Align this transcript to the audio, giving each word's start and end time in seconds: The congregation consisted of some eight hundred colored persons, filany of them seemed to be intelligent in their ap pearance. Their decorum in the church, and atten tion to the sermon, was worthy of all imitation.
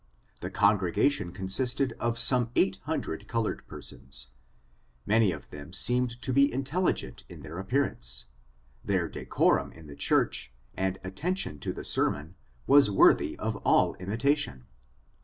The 0.39 0.49
congregation 0.49 1.31
consisted 1.31 1.91
of 1.99 2.17
some 2.17 2.49
eight 2.55 2.77
hundred 2.85 3.27
colored 3.27 3.67
persons, 3.67 4.29
filany 5.07 5.31
of 5.31 5.51
them 5.51 5.73
seemed 5.73 6.19
to 6.23 6.33
be 6.33 6.51
intelligent 6.51 7.23
in 7.29 7.41
their 7.43 7.59
ap 7.59 7.69
pearance. 7.69 8.25
Their 8.83 9.07
decorum 9.07 9.71
in 9.71 9.85
the 9.85 9.95
church, 9.95 10.51
and 10.75 10.97
atten 11.03 11.35
tion 11.35 11.59
to 11.59 11.71
the 11.71 11.85
sermon, 11.85 12.33
was 12.65 12.89
worthy 12.89 13.37
of 13.37 13.57
all 13.57 13.93
imitation. 13.99 14.65